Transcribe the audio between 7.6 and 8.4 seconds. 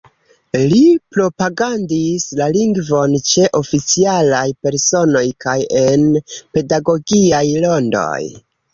rondoj.